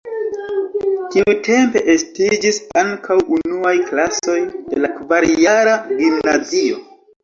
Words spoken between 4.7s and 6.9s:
la kvarjara gimnazio.